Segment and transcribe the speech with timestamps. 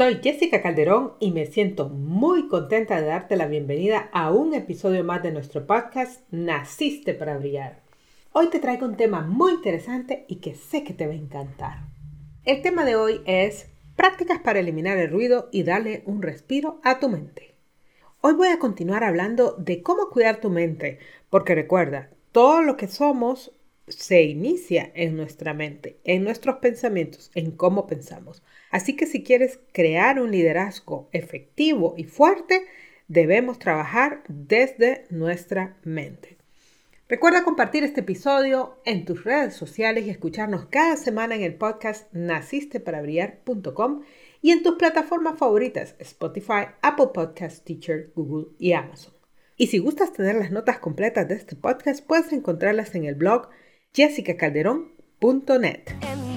[0.00, 5.04] Soy Jessica Calderón y me siento muy contenta de darte la bienvenida a un episodio
[5.04, 7.82] más de nuestro podcast Naciste para Brillar.
[8.32, 11.80] Hoy te traigo un tema muy interesante y que sé que te va a encantar.
[12.46, 16.98] El tema de hoy es prácticas para eliminar el ruido y darle un respiro a
[16.98, 17.54] tu mente.
[18.22, 20.98] Hoy voy a continuar hablando de cómo cuidar tu mente,
[21.28, 23.52] porque recuerda, todo lo que somos
[23.86, 28.42] se inicia en nuestra mente, en nuestros pensamientos, en cómo pensamos.
[28.70, 32.64] Así que si quieres crear un liderazgo efectivo y fuerte,
[33.08, 36.40] debemos trabajar desde nuestra mente.
[37.10, 42.06] Recuerda compartir este episodio en tus redes sociales y escucharnos cada semana en el podcast
[42.12, 44.02] nacisteparabriar.com
[44.40, 49.12] y en tus plataformas favoritas Spotify, Apple Podcast, Teacher, Google y Amazon.
[49.56, 53.48] Y si gustas tener las notas completas de este podcast, puedes encontrarlas en el blog
[53.92, 56.29] jessicacalderón.net.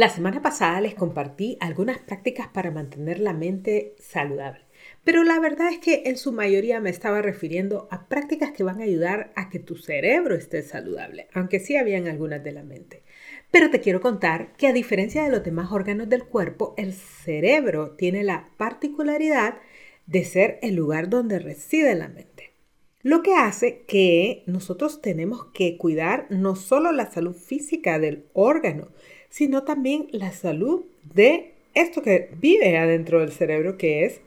[0.00, 4.64] La semana pasada les compartí algunas prácticas para mantener la mente saludable.
[5.04, 8.80] Pero la verdad es que en su mayoría me estaba refiriendo a prácticas que van
[8.80, 13.02] a ayudar a que tu cerebro esté saludable, aunque sí habían algunas de la mente.
[13.50, 17.90] Pero te quiero contar que a diferencia de los demás órganos del cuerpo, el cerebro
[17.90, 19.58] tiene la particularidad
[20.06, 22.54] de ser el lugar donde reside la mente.
[23.02, 28.88] Lo que hace que nosotros tenemos que cuidar no solo la salud física del órgano,
[29.30, 34.20] sino también la salud de esto que vive adentro del cerebro, que es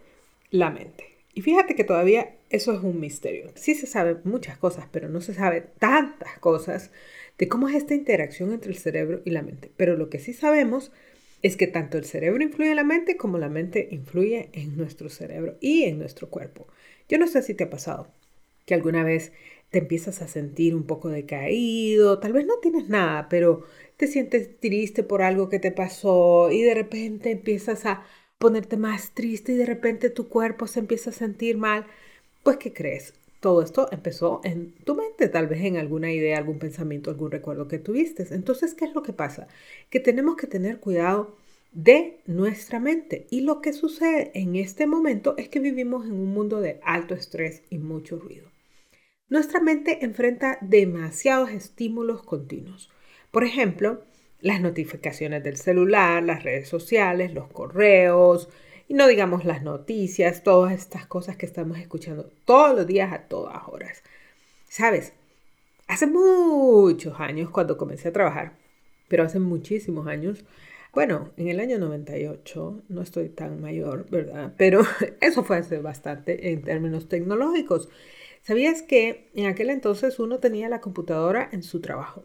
[0.49, 1.05] la mente.
[1.33, 3.51] Y fíjate que todavía eso es un misterio.
[3.55, 6.91] Sí se sabe muchas cosas, pero no se sabe tantas cosas
[7.37, 9.71] de cómo es esta interacción entre el cerebro y la mente.
[9.75, 10.91] Pero lo que sí sabemos
[11.41, 15.09] es que tanto el cerebro influye en la mente como la mente influye en nuestro
[15.09, 16.67] cerebro y en nuestro cuerpo.
[17.09, 18.07] Yo no sé si te ha pasado
[18.65, 19.33] que alguna vez
[19.73, 23.63] te empiezas a sentir un poco decaído, tal vez no tienes nada, pero
[23.97, 28.05] te sientes triste por algo que te pasó y de repente empiezas a
[28.37, 31.87] ponerte más triste y de repente tu cuerpo se empieza a sentir mal.
[32.43, 33.15] Pues, ¿qué crees?
[33.39, 37.67] Todo esto empezó en tu mente, tal vez en alguna idea, algún pensamiento, algún recuerdo
[37.67, 38.27] que tuviste.
[38.29, 39.47] Entonces, ¿qué es lo que pasa?
[39.89, 41.35] Que tenemos que tener cuidado
[41.71, 43.25] de nuestra mente.
[43.31, 47.15] Y lo que sucede en este momento es que vivimos en un mundo de alto
[47.15, 48.52] estrés y mucho ruido.
[49.33, 52.91] Nuestra mente enfrenta demasiados estímulos continuos.
[53.31, 54.03] Por ejemplo,
[54.41, 58.47] las notificaciones del celular, las redes sociales, los correos,
[58.87, 63.23] y no digamos las noticias, todas estas cosas que estamos escuchando todos los días a
[63.23, 64.03] todas horas.
[64.69, 65.13] ¿Sabes?
[65.87, 68.53] Hace muchos años cuando comencé a trabajar,
[69.07, 70.45] pero hace muchísimos años,
[70.93, 74.53] bueno, en el año 98, no estoy tan mayor, ¿verdad?
[74.57, 74.83] Pero
[75.21, 77.89] eso fue hace bastante en términos tecnológicos.
[78.43, 82.23] ¿Sabías que en aquel entonces uno tenía la computadora en su trabajo?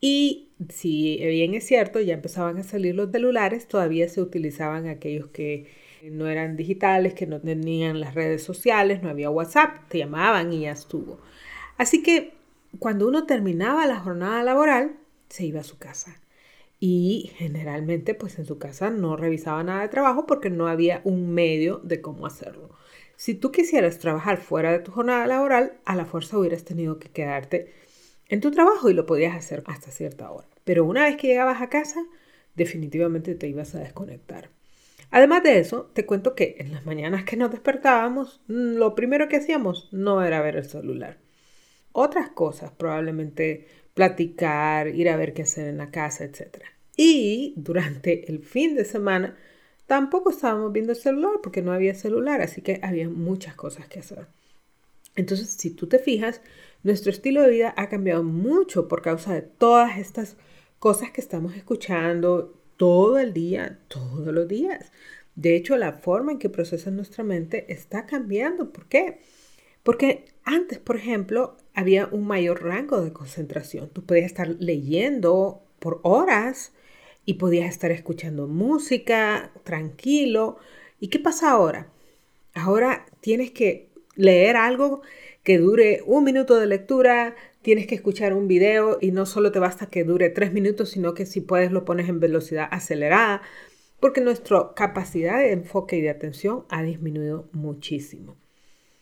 [0.00, 5.28] Y si bien es cierto, ya empezaban a salir los celulares, todavía se utilizaban aquellos
[5.28, 5.68] que
[6.04, 10.60] no eran digitales, que no tenían las redes sociales, no había WhatsApp, te llamaban y
[10.60, 11.18] ya estuvo.
[11.78, 12.34] Así que
[12.78, 14.96] cuando uno terminaba la jornada laboral,
[15.28, 16.20] se iba a su casa.
[16.78, 21.30] Y generalmente, pues en su casa no revisaba nada de trabajo porque no había un
[21.34, 22.70] medio de cómo hacerlo.
[23.16, 27.08] Si tú quisieras trabajar fuera de tu jornada laboral, a la fuerza hubieras tenido que
[27.08, 27.72] quedarte
[28.28, 30.46] en tu trabajo y lo podías hacer hasta cierta hora.
[30.64, 32.04] Pero una vez que llegabas a casa,
[32.54, 34.50] definitivamente te ibas a desconectar.
[35.10, 39.28] Además de eso, te cuento que en las mañanas que nos despertábamos, mm, lo primero
[39.28, 41.18] que hacíamos no era ver el celular.
[41.92, 46.64] Otras cosas, probablemente platicar, ir a ver qué hacer en la casa, etc.
[46.96, 49.36] Y durante el fin de semana
[49.86, 54.00] tampoco estábamos viendo el celular porque no había celular, así que había muchas cosas que
[54.00, 54.26] hacer.
[55.14, 56.42] Entonces, si tú te fijas,
[56.82, 60.36] nuestro estilo de vida ha cambiado mucho por causa de todas estas
[60.78, 64.92] cosas que estamos escuchando todo el día, todos los días.
[65.34, 68.72] De hecho, la forma en que procesa nuestra mente está cambiando.
[68.72, 69.20] ¿Por qué?
[69.82, 73.88] Porque antes, por ejemplo, había un mayor rango de concentración.
[73.90, 76.72] Tú podías estar leyendo por horas
[77.26, 80.56] y podías estar escuchando música tranquilo.
[81.00, 81.92] ¿Y qué pasa ahora?
[82.54, 85.02] Ahora tienes que leer algo
[85.42, 89.58] que dure un minuto de lectura, tienes que escuchar un video y no solo te
[89.58, 93.42] basta que dure tres minutos, sino que si puedes lo pones en velocidad acelerada,
[94.00, 98.36] porque nuestra capacidad de enfoque y de atención ha disminuido muchísimo.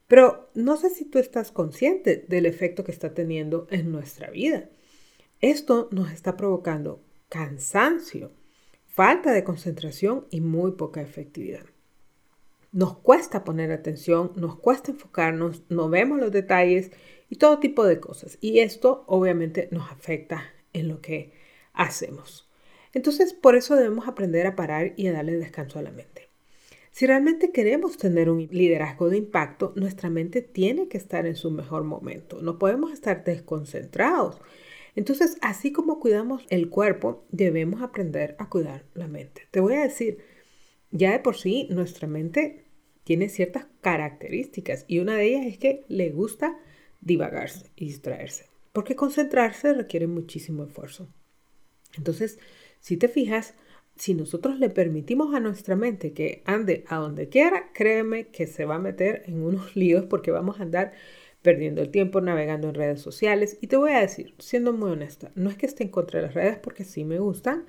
[0.08, 4.68] Pero no sé si tú estás consciente del efecto que está teniendo en nuestra vida.
[5.40, 7.00] Esto nos está provocando
[7.34, 8.31] cansancio,
[8.86, 11.64] falta de concentración y muy poca efectividad.
[12.70, 16.92] Nos cuesta poner atención, nos cuesta enfocarnos, no vemos los detalles
[17.28, 18.38] y todo tipo de cosas.
[18.40, 21.32] Y esto obviamente nos afecta en lo que
[21.72, 22.48] hacemos.
[22.92, 26.28] Entonces, por eso debemos aprender a parar y a darle descanso a la mente.
[26.92, 31.50] Si realmente queremos tener un liderazgo de impacto, nuestra mente tiene que estar en su
[31.50, 32.40] mejor momento.
[32.40, 34.40] No podemos estar desconcentrados.
[34.96, 39.49] Entonces, así como cuidamos el cuerpo, debemos aprender a cuidar la mente.
[39.50, 40.19] Te voy a decir,
[40.91, 42.64] ya de por sí, nuestra mente
[43.02, 46.58] tiene ciertas características y una de ellas es que le gusta
[47.00, 51.08] divagarse y distraerse, porque concentrarse requiere muchísimo esfuerzo.
[51.96, 52.38] Entonces,
[52.81, 53.55] si te fijas,
[53.96, 58.64] si nosotros le permitimos a nuestra mente que ande a donde quiera, créeme que se
[58.64, 60.93] va a meter en unos líos porque vamos a andar
[61.44, 63.58] perdiendo el tiempo navegando en redes sociales.
[63.61, 66.26] Y te voy a decir, siendo muy honesta, no es que esté en contra de
[66.26, 67.67] las redes porque sí me gustan,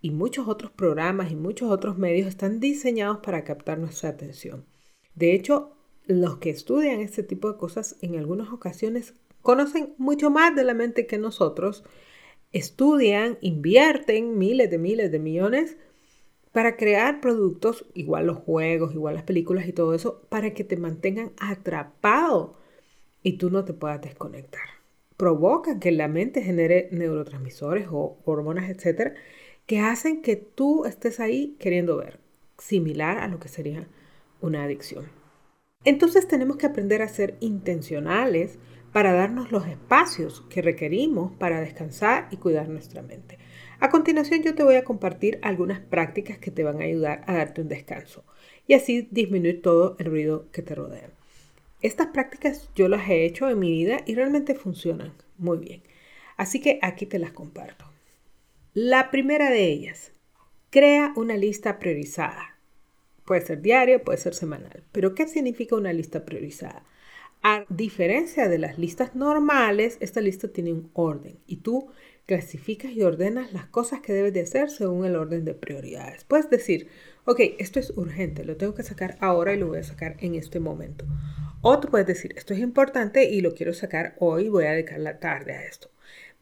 [0.00, 4.64] y muchos otros programas y muchos otros medios están diseñados para captar nuestra atención.
[5.14, 5.76] De hecho,
[6.06, 9.12] los que estudian este tipo de cosas en algunas ocasiones
[9.42, 11.84] conocen mucho más de la mente que nosotros,
[12.50, 15.76] estudian, invierten miles de miles de millones
[16.50, 20.78] para crear productos, igual los juegos, igual las películas y todo eso, para que te
[20.78, 22.61] mantengan atrapado
[23.22, 24.62] y tú no te puedas desconectar.
[25.16, 29.14] Provocan que la mente genere neurotransmisores o hormonas, etcétera,
[29.66, 32.18] que hacen que tú estés ahí queriendo ver,
[32.58, 33.86] similar a lo que sería
[34.40, 35.06] una adicción.
[35.84, 38.58] Entonces tenemos que aprender a ser intencionales
[38.92, 43.38] para darnos los espacios que requerimos para descansar y cuidar nuestra mente.
[43.80, 47.34] A continuación yo te voy a compartir algunas prácticas que te van a ayudar a
[47.34, 48.24] darte un descanso
[48.66, 51.10] y así disminuir todo el ruido que te rodea.
[51.82, 55.82] Estas prácticas yo las he hecho en mi vida y realmente funcionan muy bien.
[56.36, 57.84] Así que aquí te las comparto.
[58.72, 60.12] La primera de ellas,
[60.70, 62.56] crea una lista priorizada.
[63.24, 64.82] Puede ser diaria, puede ser semanal.
[64.92, 66.84] Pero ¿qué significa una lista priorizada?
[67.42, 71.90] A diferencia de las listas normales, esta lista tiene un orden y tú
[72.26, 76.24] clasificas y ordenas las cosas que debes de hacer según el orden de prioridades.
[76.24, 76.88] Puedes decir,
[77.24, 80.34] ok, esto es urgente, lo tengo que sacar ahora y lo voy a sacar en
[80.34, 81.04] este momento.
[81.60, 85.00] O tú puedes decir, esto es importante y lo quiero sacar hoy, voy a dedicar
[85.00, 85.90] la tarde a esto.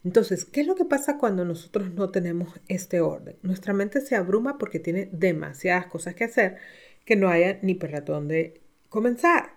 [0.03, 3.37] Entonces, ¿qué es lo que pasa cuando nosotros no tenemos este orden?
[3.43, 6.57] Nuestra mente se abruma porque tiene demasiadas cosas que hacer
[7.05, 9.55] que no haya ni por dónde comenzar.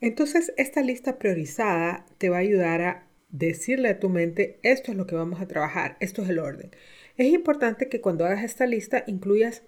[0.00, 4.96] Entonces, esta lista priorizada te va a ayudar a decirle a tu mente, esto es
[4.96, 6.70] lo que vamos a trabajar, esto es el orden.
[7.16, 9.62] Es importante que cuando hagas esta lista incluyas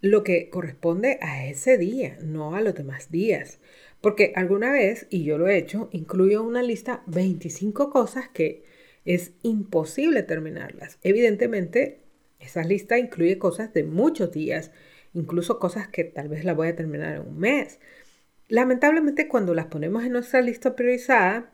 [0.00, 3.60] lo que corresponde a ese día, no a los demás días.
[4.00, 8.64] Porque alguna vez, y yo lo he hecho, incluyo una lista 25 cosas que
[9.04, 10.98] es imposible terminarlas.
[11.02, 12.00] Evidentemente,
[12.40, 14.70] esa lista incluye cosas de muchos días,
[15.14, 17.80] incluso cosas que tal vez la voy a terminar en un mes.
[18.48, 21.50] Lamentablemente, cuando las ponemos en nuestra lista priorizada,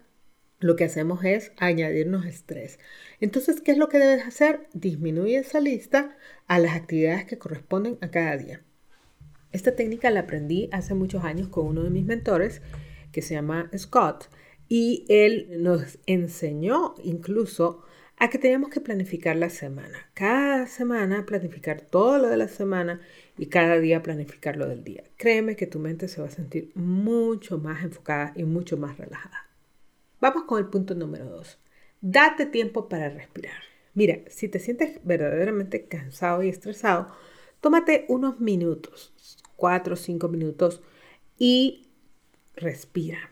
[0.63, 2.79] lo que hacemos es añadirnos estrés.
[3.21, 4.69] Entonces, ¿qué es lo que debes hacer?
[4.73, 6.17] Disminuye esa lista
[6.47, 8.63] a las actividades que corresponden a cada día.
[9.51, 12.63] Esta técnica la aprendí hace muchos años con uno de mis mentores
[13.11, 14.31] que se llama Scott
[14.69, 17.85] y él nos enseñó incluso
[18.17, 20.11] a que teníamos que planificar la semana.
[20.15, 23.01] Cada semana planificar todo lo de la semana
[23.37, 25.03] y cada día planificar lo del día.
[25.17, 29.52] Créeme que tu mente se va a sentir mucho más enfocada y mucho más relajada.
[30.23, 31.59] Vamos con el punto número dos.
[32.01, 33.61] Date tiempo para respirar.
[33.93, 37.09] Mira, si te sientes verdaderamente cansado y estresado,
[37.61, 39.13] tómate unos minutos,
[39.57, 40.81] cuatro o cinco minutos,
[41.39, 41.89] y
[42.55, 43.31] respira.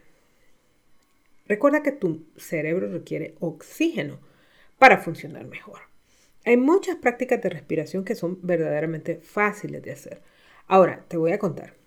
[1.47, 4.19] Recuerda que tu cerebro requiere oxígeno
[4.77, 5.79] para funcionar mejor.
[6.45, 10.23] Hay muchas prácticas de respiración que son verdaderamente fáciles de hacer.
[10.67, 11.80] Ahora, te voy a contar.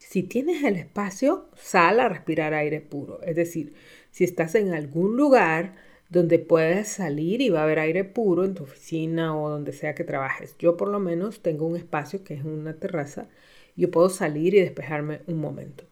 [0.00, 3.22] Si tienes el espacio, sal a respirar aire puro.
[3.22, 3.74] Es decir,
[4.10, 5.76] si estás en algún lugar
[6.08, 9.94] donde puedes salir y va a haber aire puro en tu oficina o donde sea
[9.94, 10.56] que trabajes.
[10.58, 13.28] Yo por lo menos tengo un espacio que es una terraza.
[13.76, 15.84] Yo puedo salir y despejarme un momento.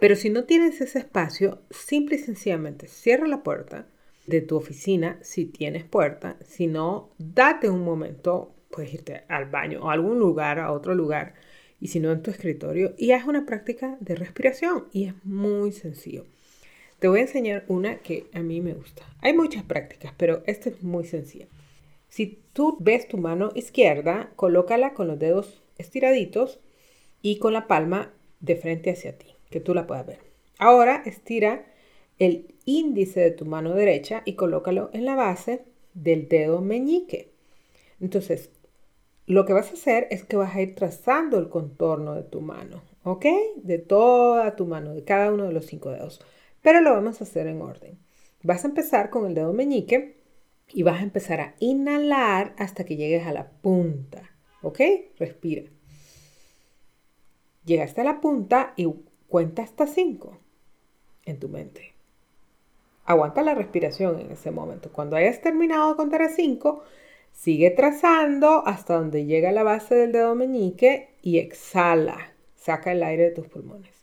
[0.00, 3.86] Pero si no tienes ese espacio, simple y sencillamente cierra la puerta,
[4.26, 6.36] de tu oficina si tienes puerta.
[6.44, 10.94] Si no, date un momento, puedes irte al baño o a algún lugar, a otro
[10.94, 11.34] lugar,
[11.80, 15.72] y si no en tu escritorio, y haz una práctica de respiración y es muy
[15.72, 16.24] sencillo.
[16.98, 19.02] Te voy a enseñar una que a mí me gusta.
[19.20, 21.46] Hay muchas prácticas, pero esta es muy sencilla.
[22.08, 26.60] Si tú ves tu mano izquierda, colócala con los dedos estiraditos
[27.20, 30.20] y con la palma de frente hacia ti, que tú la puedas ver.
[30.58, 31.66] Ahora estira
[32.18, 37.28] el índice de tu mano derecha y colócalo en la base del dedo meñique.
[38.00, 38.50] Entonces,
[39.26, 42.40] lo que vas a hacer es que vas a ir trazando el contorno de tu
[42.40, 43.26] mano, ¿ok?
[43.56, 46.20] De toda tu mano, de cada uno de los cinco dedos.
[46.62, 47.98] Pero lo vamos a hacer en orden.
[48.42, 50.16] Vas a empezar con el dedo meñique
[50.68, 54.30] y vas a empezar a inhalar hasta que llegues a la punta,
[54.62, 54.80] ¿ok?
[55.18, 55.62] Respira.
[57.64, 58.88] Llegaste a la punta y
[59.26, 60.38] cuenta hasta cinco
[61.24, 61.94] en tu mente.
[63.04, 64.90] Aguanta la respiración en ese momento.
[64.92, 66.82] Cuando hayas terminado de contar a 5,
[67.36, 72.32] sigue trazando hasta donde llega la base del dedo meñique y exhala.
[72.56, 73.94] Saca el aire de tus pulmones.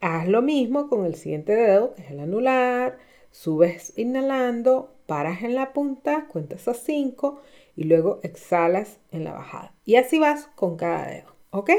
[0.00, 2.98] Haz lo mismo con el siguiente dedo, que es el anular.
[3.32, 7.42] Subes inhalando, paras en la punta, cuentas a 5
[7.76, 9.74] y luego exhalas en la bajada.
[9.84, 11.36] Y así vas con cada dedo.
[11.50, 11.70] ¿Ok?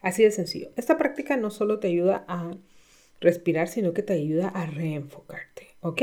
[0.00, 0.70] Así de sencillo.
[0.76, 2.52] Esta práctica no solo te ayuda a
[3.20, 6.02] respirar, sino que te ayuda a reenfocarte, ¿ok?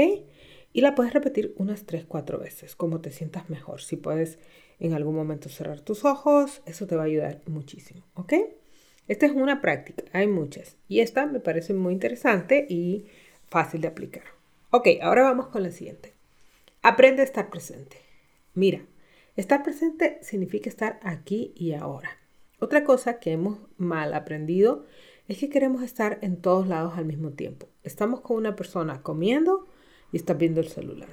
[0.77, 3.81] Y la puedes repetir unas 3, 4 veces, como te sientas mejor.
[3.81, 4.37] Si puedes
[4.79, 8.33] en algún momento cerrar tus ojos, eso te va a ayudar muchísimo, ¿ok?
[9.07, 10.77] Esta es una práctica, hay muchas.
[10.87, 13.07] Y esta me parece muy interesante y
[13.47, 14.21] fácil de aplicar.
[14.69, 16.13] Ok, ahora vamos con la siguiente.
[16.83, 17.97] Aprende a estar presente.
[18.53, 18.85] Mira,
[19.35, 22.19] estar presente significa estar aquí y ahora.
[22.59, 24.85] Otra cosa que hemos mal aprendido
[25.27, 27.67] es que queremos estar en todos lados al mismo tiempo.
[27.81, 29.66] Estamos con una persona comiendo
[30.11, 31.09] y estás viendo el celular.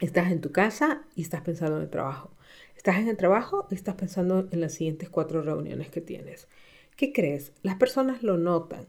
[0.00, 2.30] Estás en tu casa y estás pensando en el trabajo.
[2.76, 6.48] Estás en el trabajo y estás pensando en las siguientes cuatro reuniones que tienes.
[6.96, 7.52] ¿Qué crees?
[7.62, 8.86] Las personas lo notan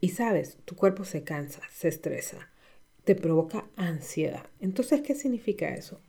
[0.00, 2.48] y sabes, tu cuerpo se cansa, se estresa,
[3.04, 4.46] te provoca ansiedad.
[4.60, 6.00] Entonces, ¿qué significa eso?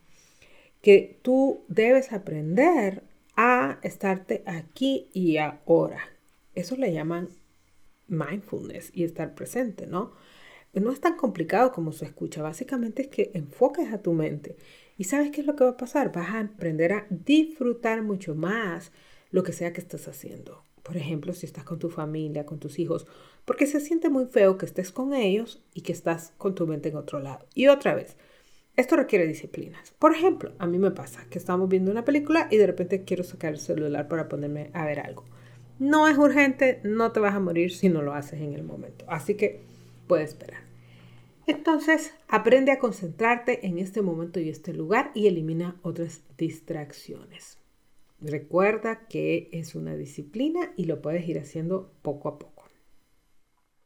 [0.81, 3.03] Que tú debes aprender
[3.35, 5.99] a estarte aquí y ahora.
[6.55, 7.29] Eso le llaman
[8.07, 10.13] mindfulness y estar presente, ¿no?
[10.73, 14.55] No es tan complicado como se escucha, básicamente es que enfoques a tu mente
[14.97, 18.33] y sabes qué es lo que va a pasar, vas a aprender a disfrutar mucho
[18.33, 18.91] más
[19.29, 20.63] lo que sea que estés haciendo.
[20.81, 23.05] Por ejemplo, si estás con tu familia, con tus hijos,
[23.45, 26.89] porque se siente muy feo que estés con ellos y que estás con tu mente
[26.89, 27.45] en otro lado.
[27.53, 28.17] Y otra vez,
[28.75, 29.91] esto requiere disciplinas.
[29.99, 33.23] Por ejemplo, a mí me pasa que estamos viendo una película y de repente quiero
[33.23, 35.23] sacar el celular para ponerme a ver algo.
[35.77, 39.05] No es urgente, no te vas a morir si no lo haces en el momento.
[39.07, 39.61] Así que
[40.07, 40.61] puedes esperar.
[41.45, 47.57] Entonces, aprende a concentrarte en este momento y este lugar y elimina otras distracciones.
[48.21, 52.63] Recuerda que es una disciplina y lo puedes ir haciendo poco a poco.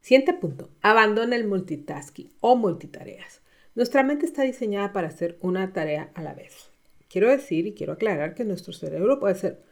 [0.00, 3.42] Siguiente punto, abandona el multitasking o multitareas.
[3.74, 6.70] Nuestra mente está diseñada para hacer una tarea a la vez.
[7.08, 9.62] Quiero decir y quiero aclarar que nuestro cerebro puede ser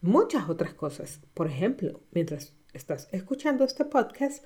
[0.00, 1.20] muchas otras cosas.
[1.34, 4.44] Por ejemplo, mientras estás escuchando este podcast,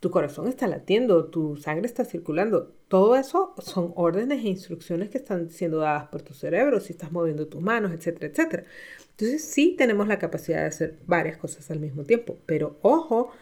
[0.00, 2.72] tu corazón está latiendo, tu sangre está circulando.
[2.88, 7.12] Todo eso son órdenes e instrucciones que están siendo dadas por tu cerebro, si estás
[7.12, 8.64] moviendo tus manos, etcétera, etcétera.
[9.10, 13.32] Entonces sí tenemos la capacidad de hacer varias cosas al mismo tiempo, pero ojo,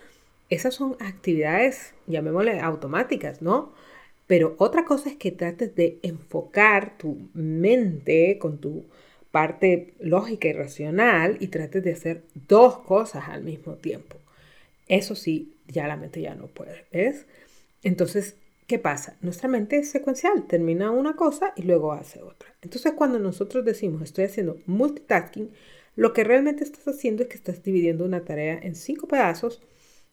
[0.48, 3.72] esas son actividades, llamémosle automáticas, ¿no?
[4.26, 8.84] Pero otra cosa es que trates de enfocar tu mente con tu
[9.30, 14.16] parte lógica y racional y trates de hacer dos cosas al mismo tiempo.
[14.86, 17.26] Eso sí, ya la mente ya no puede, ¿ves?
[17.82, 19.16] Entonces, ¿qué pasa?
[19.20, 22.54] Nuestra mente es secuencial, termina una cosa y luego hace otra.
[22.62, 25.50] Entonces, cuando nosotros decimos estoy haciendo multitasking,
[25.96, 29.62] lo que realmente estás haciendo es que estás dividiendo una tarea en cinco pedazos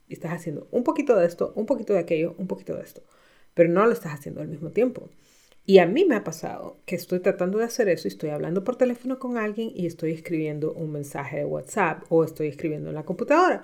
[0.07, 3.01] y estás haciendo un poquito de esto, un poquito de aquello, un poquito de esto,
[3.53, 5.09] pero no lo estás haciendo al mismo tiempo.
[5.65, 8.63] Y a mí me ha pasado que estoy tratando de hacer eso y estoy hablando
[8.63, 12.95] por teléfono con alguien y estoy escribiendo un mensaje de WhatsApp o estoy escribiendo en
[12.95, 13.63] la computadora.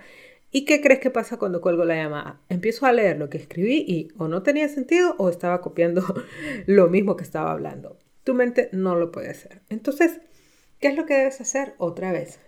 [0.49, 2.39] ¿Y qué crees que pasa cuando cuelgo la llamada?
[2.47, 6.03] Empiezo a leer lo que escribí y o no tenía sentido o estaba copiando
[6.65, 7.97] lo mismo que estaba hablando.
[8.23, 9.61] Tu mente no lo puede hacer.
[9.69, 10.19] Entonces,
[10.79, 11.73] ¿qué es lo que debes hacer?
[11.77, 12.39] Otra vez,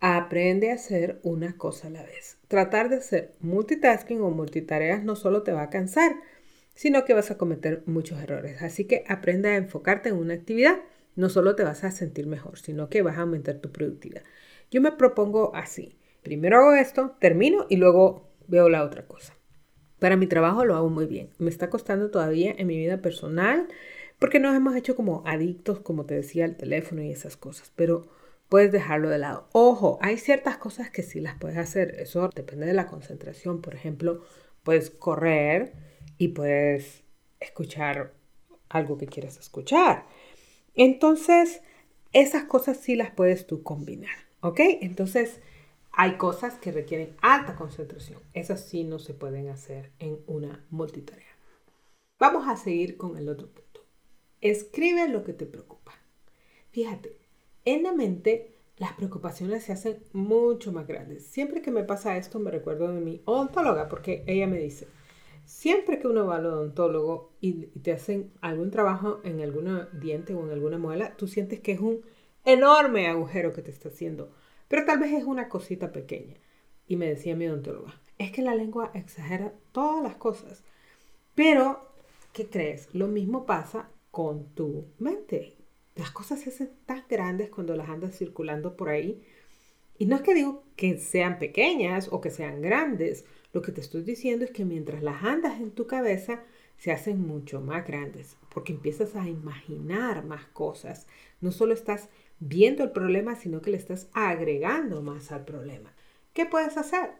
[0.00, 2.36] aprende a hacer una cosa a la vez.
[2.48, 6.16] Tratar de hacer multitasking o multitareas no solo te va a cansar,
[6.74, 8.60] sino que vas a cometer muchos errores.
[8.62, 10.76] Así que aprende a enfocarte en una actividad.
[11.16, 14.22] No solo te vas a sentir mejor, sino que vas a aumentar tu productividad.
[14.70, 15.96] Yo me propongo así.
[16.26, 19.32] Primero hago esto, termino y luego veo la otra cosa.
[20.00, 21.30] Para mi trabajo lo hago muy bien.
[21.38, 23.68] Me está costando todavía en mi vida personal,
[24.18, 28.08] porque nos hemos hecho como adictos, como te decía, al teléfono y esas cosas, pero
[28.48, 29.46] puedes dejarlo de lado.
[29.52, 33.60] Ojo, hay ciertas cosas que sí las puedes hacer, eso depende de la concentración.
[33.60, 34.24] Por ejemplo,
[34.64, 35.74] puedes correr
[36.18, 37.04] y puedes
[37.38, 38.14] escuchar
[38.68, 40.06] algo que quieres escuchar.
[40.74, 41.62] Entonces,
[42.12, 44.58] esas cosas sí las puedes tú combinar, ¿ok?
[44.80, 45.38] Entonces,
[45.98, 48.20] hay cosas que requieren alta concentración.
[48.34, 51.24] Esas sí no se pueden hacer en una multitarea.
[52.18, 53.80] Vamos a seguir con el otro punto.
[54.42, 55.92] Escribe lo que te preocupa.
[56.70, 57.16] Fíjate,
[57.64, 61.26] en la mente las preocupaciones se hacen mucho más grandes.
[61.26, 64.88] Siempre que me pasa esto me recuerdo de mi odontóloga porque ella me dice,
[65.46, 70.44] siempre que uno va al odontólogo y, te hacen algún trabajo en algún diente o
[70.44, 72.02] en alguna muela, tú sientes que es un
[72.44, 74.30] enorme agujero que te está haciendo
[74.68, 76.36] pero tal vez es una cosita pequeña.
[76.88, 80.62] Y me decía mi odontóloga, es que la lengua exagera todas las cosas.
[81.34, 81.92] Pero,
[82.32, 82.88] ¿qué crees?
[82.94, 85.56] Lo mismo pasa con tu mente.
[85.94, 89.22] Las cosas se hacen tan grandes cuando las andas circulando por ahí.
[89.98, 93.24] Y no es que digo que sean pequeñas o que sean grandes.
[93.52, 96.42] Lo que te estoy diciendo es que mientras las andas en tu cabeza,
[96.78, 101.06] se hacen mucho más grandes, porque empiezas a imaginar más cosas.
[101.40, 102.08] No solo estás
[102.38, 105.94] viendo el problema, sino que le estás agregando más al problema.
[106.32, 107.10] ¿Qué puedes hacer?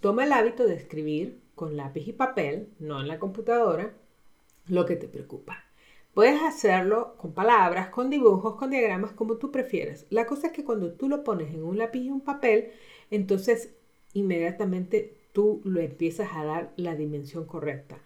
[0.00, 3.94] Toma el hábito de escribir con lápiz y papel, no en la computadora,
[4.66, 5.64] lo que te preocupa.
[6.14, 10.06] Puedes hacerlo con palabras, con dibujos, con diagramas, como tú prefieras.
[10.10, 12.72] La cosa es que cuando tú lo pones en un lápiz y un papel,
[13.10, 13.74] entonces
[14.12, 18.02] inmediatamente tú lo empiezas a dar la dimensión correcta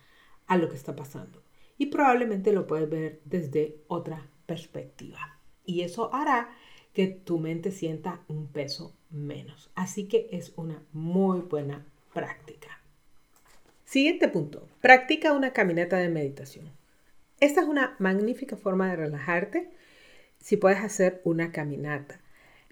[0.47, 1.43] a lo que está pasando.
[1.79, 5.34] Y probablemente lo puedes ver desde otra perspectiva
[5.65, 6.51] y eso hará
[6.95, 9.71] que tu mente sienta un peso menos.
[9.75, 12.81] Así que es una muy buena práctica.
[13.85, 14.69] Siguiente punto.
[14.81, 16.71] Practica una caminata de meditación.
[17.41, 19.71] Esta es una magnífica forma de relajarte
[20.39, 22.21] si puedes hacer una caminata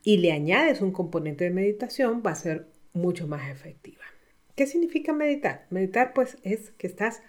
[0.05, 4.05] y le añades un componente de meditación va a ser mucho más efectiva.
[4.55, 5.67] ¿Qué significa meditar?
[5.71, 7.23] Meditar pues es que estás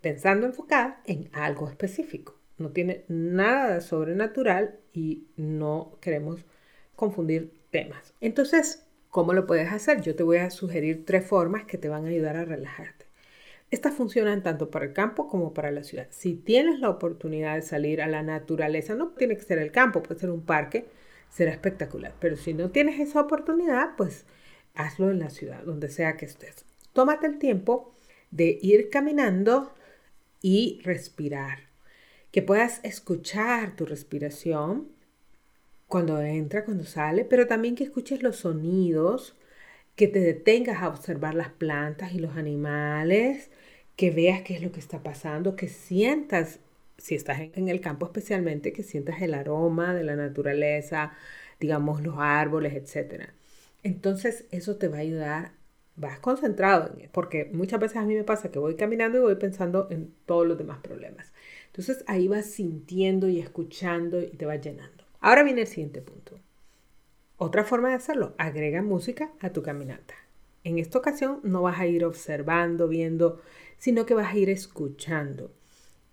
[0.00, 6.44] pensando enfocada en algo específico no tiene nada de sobrenatural y no queremos
[6.94, 8.14] confundir temas.
[8.20, 10.02] Entonces, ¿cómo lo puedes hacer?
[10.02, 13.06] Yo te voy a sugerir tres formas que te van a ayudar a relajarte.
[13.70, 16.08] Estas funcionan tanto para el campo como para la ciudad.
[16.10, 20.02] Si tienes la oportunidad de salir a la naturaleza, no tiene que ser el campo,
[20.02, 20.86] puede ser un parque,
[21.30, 22.12] será espectacular.
[22.20, 24.26] Pero si no tienes esa oportunidad, pues
[24.74, 26.64] hazlo en la ciudad, donde sea que estés.
[26.92, 27.94] Tómate el tiempo
[28.32, 29.72] de ir caminando
[30.42, 31.69] y respirar
[32.30, 34.88] que puedas escuchar tu respiración
[35.88, 39.36] cuando entra, cuando sale, pero también que escuches los sonidos,
[39.96, 43.50] que te detengas a observar las plantas y los animales,
[43.96, 46.60] que veas qué es lo que está pasando, que sientas,
[46.96, 51.12] si estás en el campo especialmente, que sientas el aroma de la naturaleza,
[51.58, 53.30] digamos los árboles, etc.
[53.82, 55.52] Entonces eso te va a ayudar,
[55.96, 59.34] vas concentrado en porque muchas veces a mí me pasa que voy caminando y voy
[59.34, 61.32] pensando en todos los demás problemas.
[61.70, 65.04] Entonces ahí vas sintiendo y escuchando y te vas llenando.
[65.20, 66.38] Ahora viene el siguiente punto.
[67.36, 70.14] Otra forma de hacerlo, agrega música a tu caminata.
[70.62, 73.40] En esta ocasión no vas a ir observando, viendo,
[73.78, 75.50] sino que vas a ir escuchando.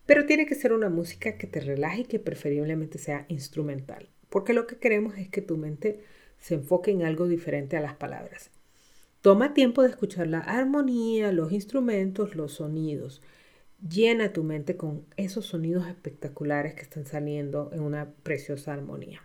[0.05, 4.53] Pero tiene que ser una música que te relaje y que preferiblemente sea instrumental, porque
[4.53, 6.01] lo que queremos es que tu mente
[6.39, 8.51] se enfoque en algo diferente a las palabras.
[9.21, 13.21] Toma tiempo de escuchar la armonía, los instrumentos, los sonidos.
[13.79, 19.21] Llena tu mente con esos sonidos espectaculares que están saliendo en una preciosa armonía.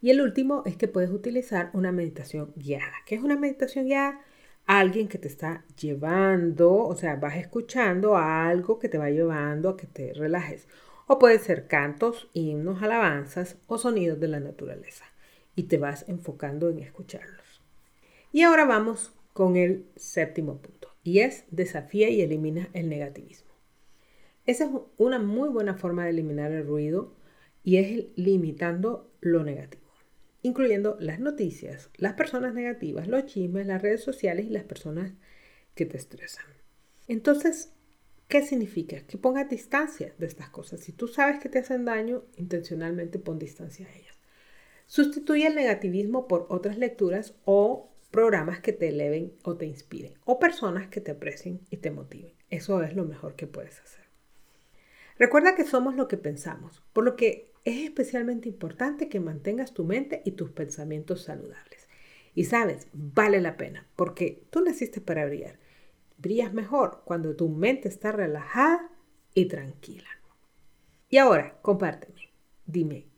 [0.00, 2.94] Y el último es que puedes utilizar una meditación guiada.
[3.04, 4.18] ¿Qué es una meditación guiada?
[4.64, 9.76] Alguien que te está llevando, o sea, vas escuchando algo que te va llevando a
[9.76, 10.66] que te relajes.
[11.06, 15.04] O puede ser cantos, himnos, alabanzas o sonidos de la naturaleza.
[15.54, 17.62] Y te vas enfocando en escucharlos.
[18.32, 23.52] Y ahora vamos con el séptimo punto y es desafía y elimina el negativismo.
[24.46, 27.14] Esa es una muy buena forma de eliminar el ruido
[27.62, 29.84] y es limitando lo negativo,
[30.42, 35.12] incluyendo las noticias, las personas negativas, los chismes, las redes sociales y las personas
[35.74, 36.46] que te estresan.
[37.06, 37.72] Entonces,
[38.28, 39.06] ¿qué significa?
[39.06, 40.80] Que pongas distancia de estas cosas.
[40.80, 44.18] Si tú sabes que te hacen daño, intencionalmente pon distancia a ellas.
[44.86, 50.38] Sustituye el negativismo por otras lecturas o programas que te eleven o te inspiren o
[50.38, 52.32] personas que te aprecien y te motiven.
[52.48, 54.04] Eso es lo mejor que puedes hacer.
[55.18, 59.82] Recuerda que somos lo que pensamos, por lo que es especialmente importante que mantengas tu
[59.82, 61.88] mente y tus pensamientos saludables.
[62.36, 65.58] Y sabes, vale la pena, porque tú naciste para brillar.
[66.16, 68.92] Brillas mejor cuando tu mente está relajada
[69.34, 70.08] y tranquila.
[71.08, 72.30] Y ahora, compárteme.
[72.64, 73.08] Dime,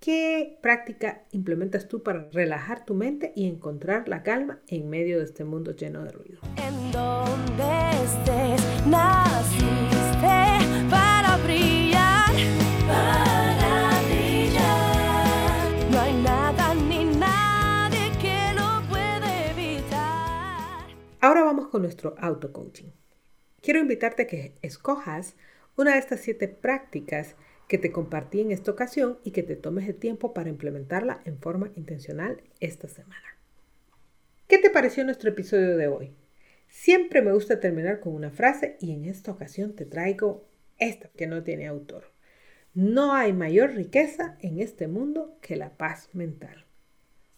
[0.00, 5.24] ¿qué práctica implementas tú para relajar tu mente y encontrar la calma en medio de
[5.24, 6.40] este mundo lleno de ruido?
[6.56, 10.30] En donde estés, naciste
[10.90, 12.32] para brillar,
[12.88, 15.90] para brillar.
[15.90, 20.86] No hay nada ni nadie que lo puede evitar.
[21.20, 22.88] Ahora vamos con nuestro auto-coaching.
[23.60, 25.36] Quiero invitarte a que escojas
[25.76, 27.36] una de estas siete prácticas
[27.70, 31.38] que te compartí en esta ocasión y que te tomes el tiempo para implementarla en
[31.38, 33.38] forma intencional esta semana.
[34.48, 36.12] ¿Qué te pareció nuestro episodio de hoy?
[36.66, 41.28] Siempre me gusta terminar con una frase y en esta ocasión te traigo esta que
[41.28, 42.10] no tiene autor.
[42.74, 46.66] No hay mayor riqueza en este mundo que la paz mental.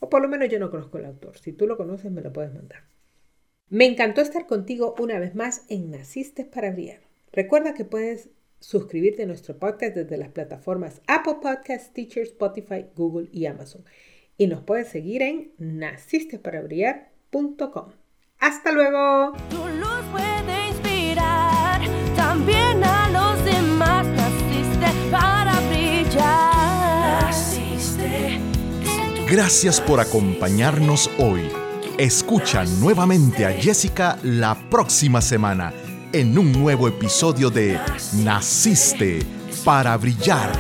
[0.01, 1.37] O por lo menos yo no conozco el autor.
[1.37, 2.85] Si tú lo conoces me lo puedes mandar.
[3.69, 7.03] Me encantó estar contigo una vez más en Naciste para Brillar.
[7.33, 8.31] Recuerda que puedes
[8.63, 13.85] suscribirte a nuestro podcast desde las plataformas Apple Podcasts, Teacher, Spotify, Google y Amazon.
[14.39, 17.91] Y nos puedes seguir en nacistesparabrillar.com.
[18.39, 19.35] ¡Hasta luego!
[19.51, 21.83] Tu luz puede inspirar
[22.17, 24.07] también a los demás.
[24.07, 27.25] Naciste para brillar.
[27.25, 28.39] Naciste.
[29.29, 31.43] Gracias por acompañarnos hoy.
[31.99, 35.75] Escucha nuevamente a Jessica la próxima semana
[36.13, 37.79] en un nuevo episodio de
[38.23, 39.25] Naciste
[39.65, 40.53] para brillar.